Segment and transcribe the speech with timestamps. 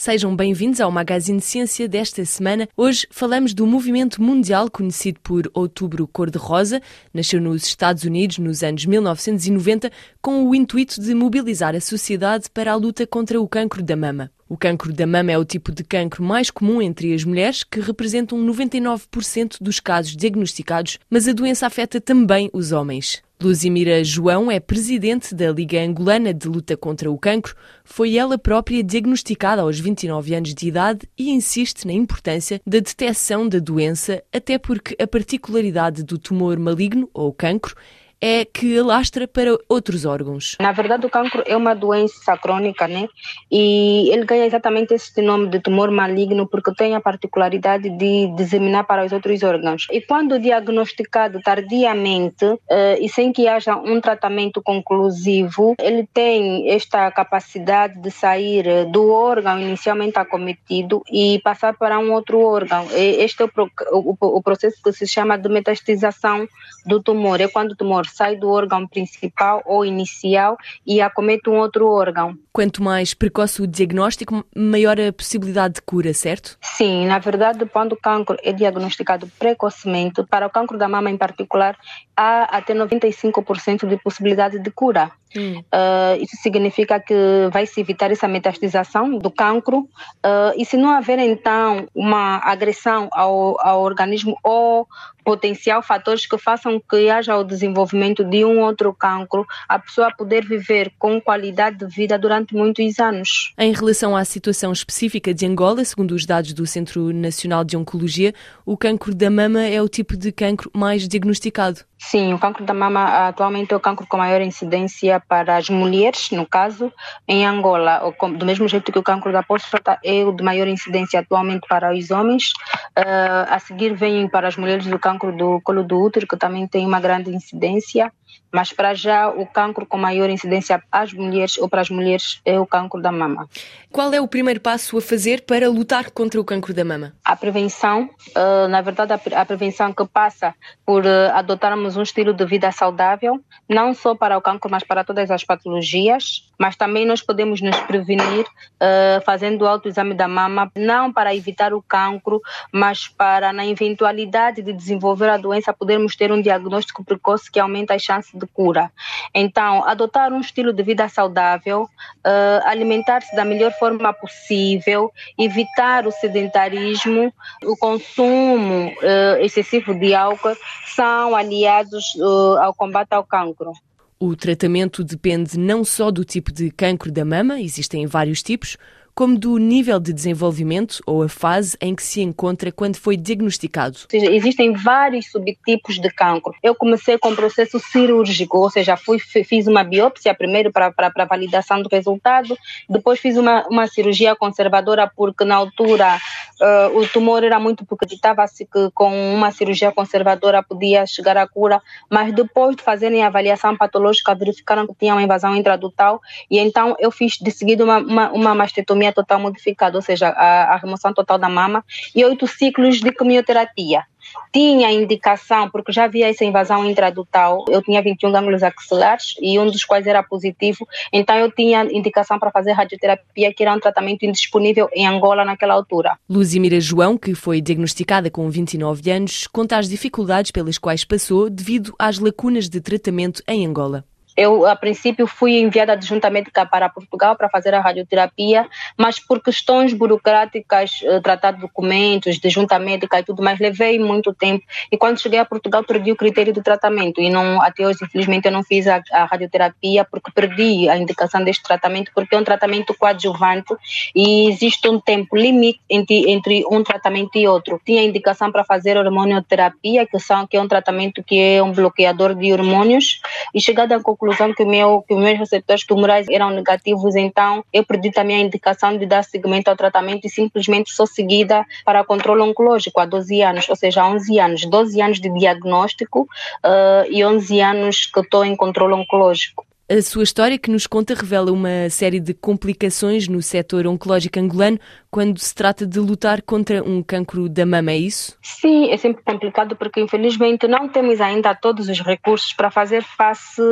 [0.00, 2.68] Sejam bem-vindos ao Magazine Ciência desta semana.
[2.76, 6.80] Hoje falamos do movimento mundial conhecido por Outubro Cor-de-Rosa.
[7.12, 9.90] Nasceu nos Estados Unidos nos anos 1990
[10.22, 14.30] com o intuito de mobilizar a sociedade para a luta contra o cancro da mama.
[14.48, 17.80] O cancro da mama é o tipo de cancro mais comum entre as mulheres, que
[17.80, 23.20] representam 99% dos casos diagnosticados, mas a doença afeta também os homens.
[23.40, 27.54] Luzimira João é presidente da Liga Angolana de Luta contra o Cancro.
[27.84, 33.48] Foi ela própria diagnosticada aos 29 anos de idade e insiste na importância da detecção
[33.48, 37.76] da doença, até porque a particularidade do tumor maligno ou cancro
[38.20, 40.56] é que alastra para outros órgãos.
[40.60, 43.08] Na verdade, o cancro é uma doença crônica, né?
[43.50, 48.84] E ele ganha exatamente esse nome de tumor maligno porque tem a particularidade de disseminar
[48.84, 49.86] para os outros órgãos.
[49.90, 52.58] E quando diagnosticado tardiamente uh,
[53.00, 59.60] e sem que haja um tratamento conclusivo, ele tem esta capacidade de sair do órgão
[59.60, 62.86] inicialmente acometido e passar para um outro órgão.
[62.92, 63.50] Este é o,
[63.92, 66.48] o, o processo que se chama de metastização
[66.84, 67.40] do tumor.
[67.40, 70.56] É quando o tumor sai do órgão principal ou inicial
[70.86, 72.36] e acomete um outro órgão.
[72.52, 76.58] Quanto mais precoce o diagnóstico, maior a possibilidade de cura, certo?
[76.60, 81.16] Sim, na verdade, quando o cancro é diagnosticado precocemente, para o cancro da mama em
[81.16, 81.76] particular,
[82.16, 85.12] há até 95% de possibilidade de cura.
[85.36, 85.58] Hum.
[85.58, 87.14] Uh, isso significa que
[87.52, 93.08] vai se evitar essa metastização do cancro uh, e se não haver então uma agressão
[93.12, 94.86] ao, ao organismo ou
[95.28, 100.46] potencial fatores que façam que haja o desenvolvimento de um outro cancro, a pessoa poder
[100.46, 103.52] viver com qualidade de vida durante muitos anos.
[103.58, 108.32] Em relação à situação específica de Angola, segundo os dados do Centro Nacional de Oncologia,
[108.64, 111.80] o cancro da mama é o tipo de cancro mais diagnosticado.
[111.98, 116.30] Sim, o cancro da mama atualmente é o cancro com maior incidência para as mulheres,
[116.30, 116.92] no caso,
[117.26, 118.02] em Angola.
[118.36, 121.94] Do mesmo jeito que o cancro da próstata é o de maior incidência atualmente para
[121.94, 122.52] os homens.
[122.98, 126.66] Uh, a seguir vem para as mulheres o cancro do colo do útero, que também
[126.66, 128.12] tem uma grande incidência.
[128.52, 132.58] Mas para já o cancro com maior incidência às mulheres ou para as mulheres é
[132.58, 133.48] o cancro da mama.
[133.90, 137.14] Qual é o primeiro passo a fazer para lutar contra o cancro da mama?
[137.24, 142.44] A prevenção, uh, na verdade a, prevenção que passa por uh, adotarmos um estilo de
[142.44, 147.22] vida saudável, não só para o cancro, mas para todas as patologias, mas também nós
[147.22, 152.40] podemos nos prevenir uh, fazendo o autoexame da mama, não para evitar o cancro,
[152.72, 157.94] mas para na eventualidade de desenvolver a doença podermos ter um diagnóstico precoce que aumenta
[157.94, 158.90] as chances de cura.
[159.34, 166.10] Então, adotar um estilo de vida saudável, uh, alimentar-se da melhor forma possível, evitar o
[166.10, 167.32] sedentarismo,
[167.64, 170.56] o consumo uh, excessivo de álcool
[170.94, 173.72] são aliados uh, ao combate ao cancro.
[174.20, 178.76] O tratamento depende não só do tipo de cancro da mama, existem vários tipos,
[179.18, 183.98] como do nível de desenvolvimento ou a fase em que se encontra quando foi diagnosticado.
[184.12, 186.54] Existem vários subtipos de cancro.
[186.62, 191.10] Eu comecei com o processo cirúrgico, ou seja, fui, fiz uma biópsia primeiro para, para,
[191.10, 192.56] para validação do resultado,
[192.88, 196.16] depois fiz uma, uma cirurgia conservadora porque na altura
[196.60, 201.44] uh, o tumor era muito porque acreditava-se que com uma cirurgia conservadora podia chegar à
[201.44, 206.60] cura, mas depois de fazerem a avaliação patológica verificaram que tinha uma invasão intradutal e
[206.60, 210.76] então eu fiz de seguida uma, uma, uma mastectomia total modificada, ou seja, a, a
[210.76, 214.04] remoção total da mama, e oito ciclos de quimioterapia
[214.52, 219.66] tinha indicação, porque já havia essa invasão intradutal, eu tinha 21 gânglios axilares e um
[219.66, 224.24] dos quais era positivo, então eu tinha indicação para fazer radioterapia, que era um tratamento
[224.24, 226.18] indisponível em Angola naquela altura.
[226.28, 231.94] Luzimira João, que foi diagnosticada com 29 anos, conta as dificuldades pelas quais passou devido
[231.98, 234.04] às lacunas de tratamento em Angola.
[234.38, 235.98] Eu, a princípio, fui enviada
[236.30, 242.38] médica para Portugal para fazer a radioterapia, mas por questões burocráticas, eh, tratar de documentos,
[242.38, 244.64] de junta médica e tudo mais, levei muito tempo.
[244.92, 247.20] E quando cheguei a Portugal, perdi o critério do tratamento.
[247.20, 251.42] E não, até hoje, infelizmente, eu não fiz a, a radioterapia porque perdi a indicação
[251.42, 253.74] deste tratamento, porque é um tratamento coadjuvante
[254.14, 257.80] e existe um tempo limite entre, entre um tratamento e outro.
[257.84, 262.36] Tinha indicação para fazer hormonioterapia, que, são, que é um tratamento que é um bloqueador
[262.36, 263.20] de hormônios,
[263.52, 267.84] e chegada à conclusão conclusão que, meu, que meus receptores tumorais eram negativos, então eu
[267.84, 272.42] perdi também a indicação de dar seguimento ao tratamento e simplesmente sou seguida para controle
[272.42, 277.24] oncológico há 12 anos, ou seja, há 11 anos, 12 anos de diagnóstico uh, e
[277.24, 279.66] 11 anos que estou em controle oncológico.
[279.90, 284.78] A sua história que nos conta revela uma série de complicações no setor oncológico angolano
[285.10, 288.36] quando se trata de lutar contra um cancro da mama, é isso?
[288.42, 293.62] Sim, é sempre complicado porque infelizmente não temos ainda todos os recursos para fazer face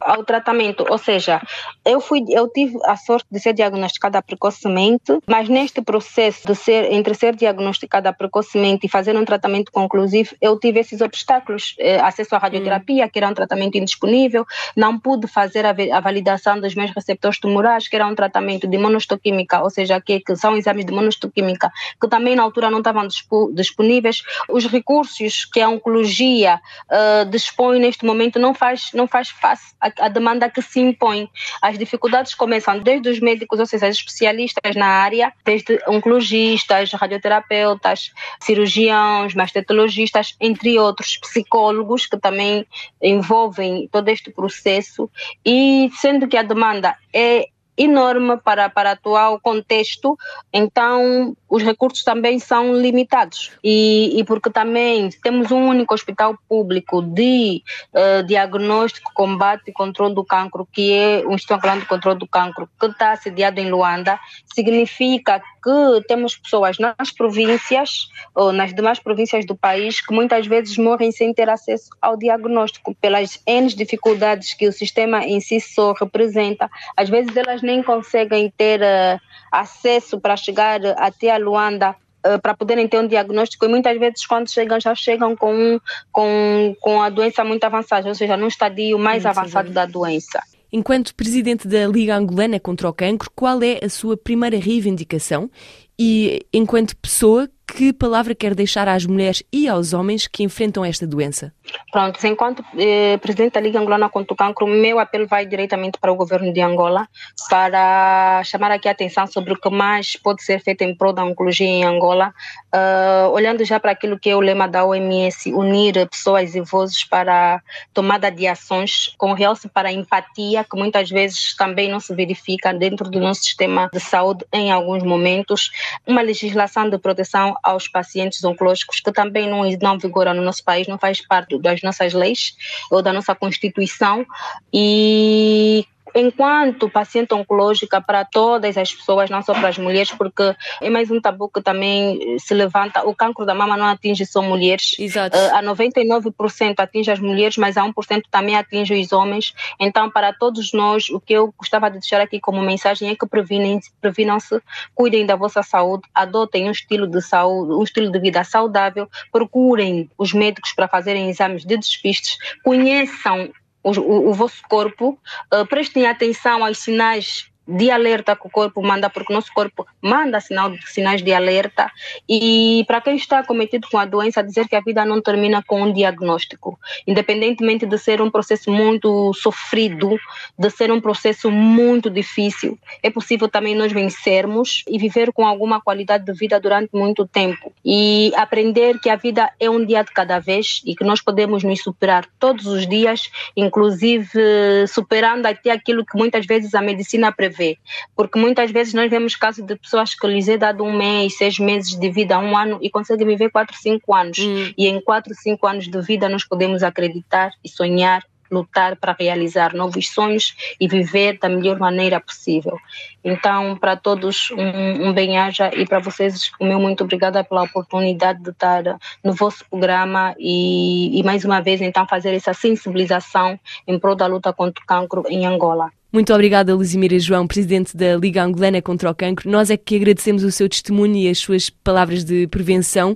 [0.00, 0.84] ao tratamento.
[0.88, 1.40] Ou seja,
[1.84, 6.92] eu fui, eu tive a sorte de ser diagnosticada precocemente, mas neste processo de ser
[6.92, 12.34] entre ser diagnosticada precocemente e fazer um tratamento conclusivo, eu tive esses obstáculos, eh, acesso
[12.34, 13.08] à radioterapia, hum.
[13.12, 14.46] que era um tratamento indisponível,
[14.76, 18.78] não pude fazer a, a validação dos meus receptores tumorais, que era um tratamento de
[18.78, 21.70] monostoquímica, ou seja, que, que são exames de monostoquímica,
[22.00, 23.06] que também na altura não estavam
[23.52, 24.22] disponíveis.
[24.48, 26.60] Os recursos que a oncologia
[26.90, 31.28] uh, dispõe neste momento não faz, não faz face à, à, demanda que se impõe.
[31.62, 39.34] As dificuldades começam desde os médicos, ou seja, especialistas na área, desde oncologistas, radioterapeutas, cirurgiões,
[39.34, 42.66] mastetologistas, entre outros, psicólogos que também
[43.02, 45.10] envolvem todo este processo
[45.44, 47.48] e sendo que a demanda é
[47.78, 50.18] enorme para, para atual contexto,
[50.52, 53.52] então os recursos também são limitados.
[53.62, 57.62] E, e porque também temos um único hospital público de
[57.92, 62.68] uh, diagnóstico, combate e controle do cancro, que é o Instituto de Controle do Cancro,
[62.78, 64.18] que está sediado em Luanda,
[64.54, 70.76] significa que temos pessoas nas províncias ou nas demais províncias do país que muitas vezes
[70.78, 75.92] morrem sem ter acesso ao diagnóstico pelas N dificuldades que o sistema em si só
[75.92, 76.70] representa.
[76.96, 79.20] Às vezes elas nem conseguem ter uh,
[79.52, 81.96] acesso para chegar até a Luanda
[82.26, 85.80] uh, para poderem ter um diagnóstico e muitas vezes quando chegam já chegam com,
[86.12, 90.40] com, com a doença muito avançada, ou seja, num estadio mais muito avançado da doença.
[90.70, 95.50] Enquanto presidente da Liga Angolana contra o Cancro, qual é a sua primeira reivindicação?
[95.98, 101.06] E enquanto pessoa que palavra quer deixar às mulheres e aos homens que enfrentam esta
[101.06, 101.52] doença?
[101.92, 106.10] Pronto, enquanto eh, presidente da Liga Angolana contra o Cancro, meu apelo vai diretamente para
[106.10, 107.06] o governo de Angola
[107.48, 111.24] para chamar aqui a atenção sobre o que mais pode ser feito em prol da
[111.24, 112.32] oncologia em Angola,
[112.74, 117.04] uh, olhando já para aquilo que é o lema da OMS, unir pessoas e vozes
[117.04, 117.62] para
[117.92, 122.72] tomada de ações, com realce para a empatia, que muitas vezes também não se verifica
[122.72, 125.70] dentro do nosso sistema de saúde em alguns momentos,
[126.06, 130.86] uma legislação de proteção aos pacientes oncológicos, que também não, não vigora no nosso país,
[130.86, 132.54] não faz parte das nossas leis
[132.90, 134.26] ou da nossa Constituição.
[134.72, 140.90] E enquanto paciente oncológica para todas as pessoas, não só para as mulheres, porque é
[140.90, 143.06] mais um tabu que também se levanta.
[143.06, 144.96] O cancro da mama não atinge só mulheres.
[144.98, 145.36] Exato.
[145.36, 149.54] Uh, a 99% atinge as mulheres, mas a 1% também atinge os homens.
[149.78, 153.26] Então, para todos nós, o que eu gostava de deixar aqui como mensagem é que
[153.26, 154.60] previnam-se,
[154.94, 160.10] cuidem da vossa saúde, adotem um estilo de saúde, um estilo de vida saudável, procurem
[160.16, 163.50] os médicos para fazerem exames de despistes, conheçam
[163.82, 165.18] o, o, vosso corpo,
[165.52, 169.86] uh, prestem atenção aos sinais de alerta que o corpo manda, porque o nosso corpo
[170.00, 171.92] manda sinal, sinais de alerta.
[172.26, 175.82] E para quem está cometido com a doença, dizer que a vida não termina com
[175.82, 176.78] um diagnóstico.
[177.06, 180.16] Independentemente de ser um processo muito sofrido,
[180.58, 185.80] de ser um processo muito difícil, é possível também nós vencermos e viver com alguma
[185.80, 187.72] qualidade de vida durante muito tempo.
[187.84, 191.62] E aprender que a vida é um dia de cada vez e que nós podemos
[191.62, 197.57] nos superar todos os dias, inclusive superando até aquilo que muitas vezes a medicina prevê
[197.58, 197.76] ver.
[198.16, 201.58] Porque muitas vezes nós vemos casos de pessoas que lhes é dado um mês, seis
[201.58, 204.38] meses de vida, um ano e conseguem viver quatro, cinco anos.
[204.38, 204.72] Hum.
[204.78, 209.74] E em quatro, cinco anos de vida nós podemos acreditar e sonhar lutar para realizar
[209.74, 212.78] novos sonhos e viver da melhor maneira possível.
[213.24, 218.42] Então, para todos, um, um bem-aja e para vocês, o meu muito obrigada pela oportunidade
[218.42, 218.82] de estar
[219.22, 224.26] no vosso programa e, e mais uma vez, então, fazer essa sensibilização em prol da
[224.26, 225.90] luta contra o cancro em Angola.
[226.10, 229.50] Muito obrigada, Luzimira João, presidente da Liga Angolana contra o Cancro.
[229.50, 233.14] Nós é que agradecemos o seu testemunho e as suas palavras de prevenção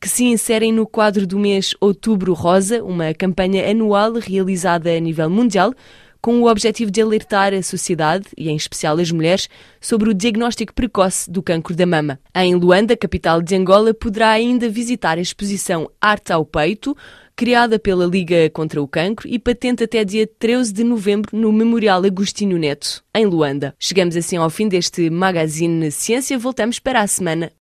[0.00, 5.28] que se inserem no quadro do mês Outubro Rosa, uma campanha anual realizada a nível
[5.28, 5.74] mundial
[6.20, 9.48] com o objetivo de alertar a sociedade, e em especial as mulheres,
[9.80, 12.18] sobre o diagnóstico precoce do cancro da mama.
[12.34, 16.96] Em Luanda, capital de Angola, poderá ainda visitar a exposição Arte ao Peito,
[17.38, 22.04] criada pela Liga contra o Cancro e patente até dia 13 de novembro no Memorial
[22.04, 23.76] Agostinho Neto, em Luanda.
[23.78, 26.36] Chegamos assim ao fim deste Magazine Ciência.
[26.36, 27.52] Voltamos para a semana